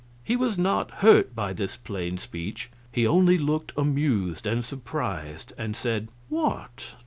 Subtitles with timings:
[0.23, 5.75] He was not hurt by this plain speech; he only looked amused and surprised, and
[5.75, 6.95] said: "What?